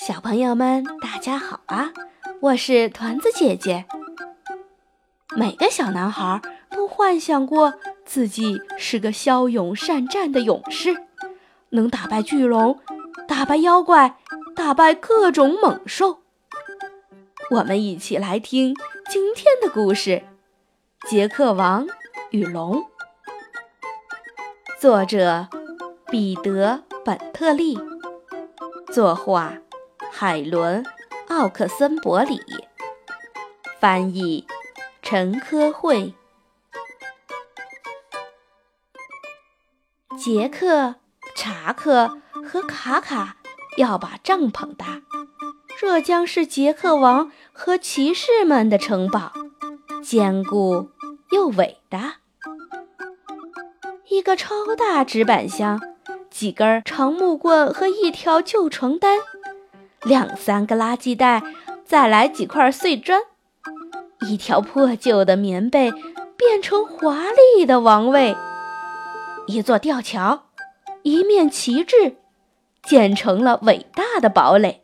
[0.00, 1.92] 小朋友们，大家好啊！
[2.40, 3.84] 我是团子姐姐。
[5.36, 7.74] 每个小男孩都幻想过
[8.06, 11.04] 自己是个骁勇善战的勇士，
[11.68, 12.80] 能打败巨龙，
[13.28, 14.16] 打败妖怪，
[14.56, 16.20] 打败各种猛兽。
[17.50, 18.74] 我们一起来听
[19.10, 20.22] 今天的故事
[21.10, 21.86] 《杰克王
[22.30, 22.76] 与龙》，
[24.80, 25.46] 作者
[26.06, 27.78] 彼得·本特利，
[28.90, 29.58] 作画
[30.10, 30.84] 海伦·
[31.28, 32.40] 奥克森伯里，
[33.80, 34.46] 翻译。
[35.02, 36.14] 陈科慧、
[40.16, 40.96] 杰克、
[41.34, 43.38] 查克和卡卡
[43.76, 45.02] 要把帐篷搭，
[45.76, 49.32] 这将是杰克王和骑士们的城堡，
[50.00, 50.90] 坚固
[51.32, 52.18] 又伟大。
[54.06, 55.80] 一个超大纸板箱，
[56.30, 59.18] 几根长木棍和一条旧床单，
[60.04, 61.42] 两三个垃圾袋，
[61.84, 63.20] 再来几块碎砖。
[64.28, 65.92] 一条破旧的棉被
[66.36, 67.24] 变成华
[67.56, 68.36] 丽的王位，
[69.46, 70.44] 一座吊桥，
[71.02, 72.16] 一面旗帜，
[72.82, 74.82] 建成了伟大的堡垒。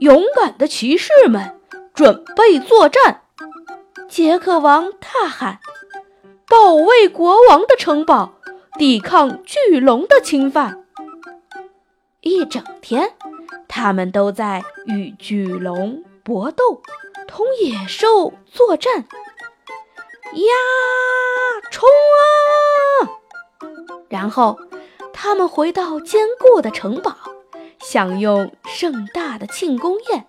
[0.00, 1.58] 勇敢的骑士们
[1.94, 3.22] 准备作战！
[4.08, 5.58] 杰克王大喊
[6.46, 8.34] ：“保卫国王的城堡，
[8.78, 10.84] 抵抗巨龙的侵犯！”
[12.20, 13.14] 一整天，
[13.68, 16.82] 他们都在与巨龙搏斗。
[17.28, 20.52] 同野兽作战，呀，
[21.72, 23.10] 冲啊！
[24.08, 24.58] 然后
[25.12, 27.16] 他们回到坚固的城堡，
[27.80, 30.26] 享用盛大的庆功宴。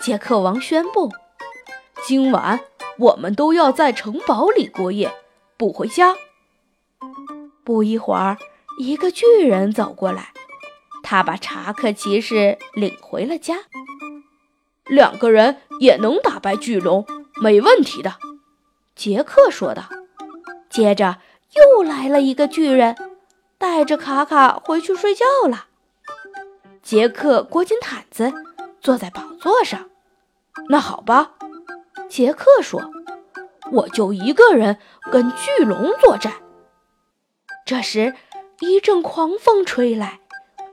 [0.00, 1.12] 杰克王宣布
[2.06, 2.60] ：“今晚
[2.98, 5.12] 我们都要在城堡里过夜，
[5.58, 6.16] 不回家。”
[7.62, 8.38] 不一会儿，
[8.78, 10.32] 一个巨人走过来，
[11.10, 13.60] 他把查克骑士领回了家。
[14.84, 17.06] 两个人也能打败巨龙，
[17.40, 18.16] 没问题的。”
[18.94, 19.84] 杰克说道。
[20.68, 21.16] 接着
[21.54, 22.94] 又来了一个巨人，
[23.56, 25.68] 带着卡卡回去睡觉了。
[26.82, 28.30] 杰克裹紧毯子，
[28.78, 29.88] 坐在宝座上。
[30.68, 31.36] 那好吧，
[32.10, 32.90] 杰克说
[33.72, 34.78] ：“我就一个人
[35.10, 36.34] 跟巨龙作战。”
[37.64, 38.14] 这时，
[38.60, 40.20] 一阵狂风吹来，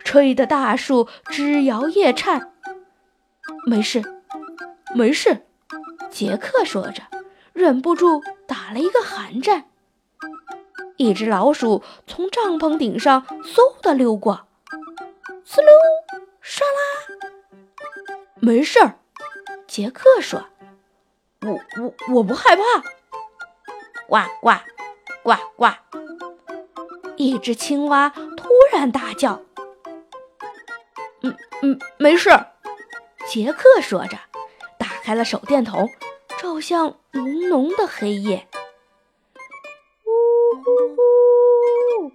[0.06, 2.54] 吹得大树枝摇叶颤。
[3.66, 4.02] 没事，
[4.94, 5.46] 没事，
[6.10, 7.04] 杰克说着，
[7.52, 9.66] 忍不住打了一个寒战。
[10.98, 14.48] 一只老鼠从帐篷顶上嗖的溜过，
[15.46, 15.70] 呲溜，
[16.42, 17.18] 唰啦。
[18.36, 19.00] 没事儿，
[19.68, 20.46] 杰克说
[21.42, 22.64] ：“我我我不害怕。”
[24.08, 24.52] 呱呱
[25.24, 25.68] 呱呱！
[27.18, 29.42] 一只青蛙突然大叫
[31.26, 32.30] ：“嗯嗯，没事。”
[33.28, 34.18] 杰克说着，
[34.78, 35.90] 打开了手电筒，
[36.40, 38.48] 照向浓浓的黑夜。
[40.06, 40.12] 呜
[40.64, 42.12] 呼呼！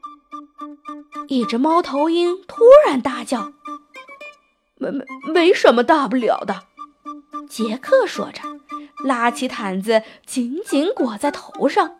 [1.27, 3.53] 一只猫头鹰突然大叫
[4.79, 6.65] ：“没没没什么大不了的。”
[7.51, 8.43] 杰克说着，
[9.05, 11.99] 拉起毯子紧紧裹在头上。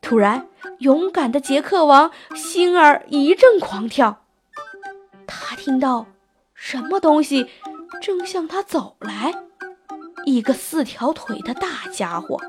[0.00, 0.48] 突然，
[0.78, 4.22] 勇敢的杰克王心儿一阵狂跳，
[5.26, 6.06] 他听到
[6.66, 7.50] 什么东西。
[8.00, 9.34] 正向他走来，
[10.24, 12.40] 一个四条腿的大家伙。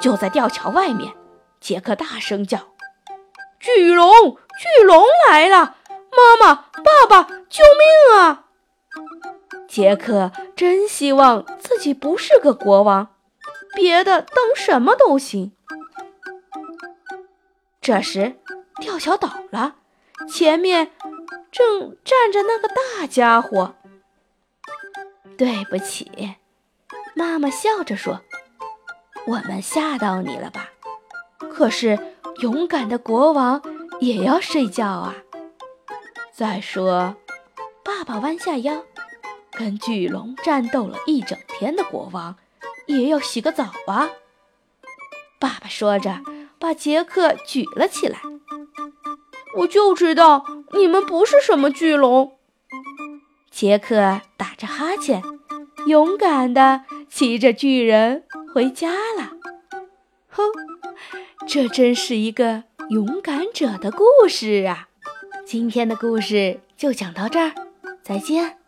[0.00, 1.14] 就在吊桥外面，
[1.60, 2.58] 杰克大声叫
[3.60, 4.36] ：“巨龙！
[4.58, 5.76] 巨龙来了！
[6.10, 8.46] 妈妈，爸爸，救命啊！”
[9.68, 13.14] 杰克真希望自己不是个国王，
[13.72, 15.52] 别的当什么都行。
[17.80, 18.36] 这时，
[18.80, 19.76] 吊桥倒了，
[20.28, 20.90] 前面
[21.50, 23.74] 正站着那个大家伙。
[25.36, 26.36] 对不起，
[27.14, 28.20] 妈妈笑着说
[29.26, 30.68] ：“我们吓到你了吧？
[31.50, 31.98] 可是
[32.42, 33.62] 勇敢的国王
[34.00, 35.14] 也要睡觉啊。
[36.32, 37.16] 再说，
[37.82, 38.84] 爸爸弯下腰，
[39.52, 42.36] 跟巨龙战斗了一整天的国王
[42.86, 44.10] 也要洗个澡啊。”
[45.40, 46.20] 爸爸说着，
[46.58, 48.20] 把杰克举了起来。
[49.56, 52.38] 我就知道你们不是什么巨龙。
[53.50, 55.22] 杰克打着哈欠，
[55.86, 58.24] 勇敢的骑着巨人
[58.54, 59.32] 回家了。
[60.28, 60.44] 哼，
[61.48, 64.88] 这真是一个勇敢者的故事啊！
[65.44, 67.52] 今天的故事就讲到这儿，
[68.02, 68.59] 再见。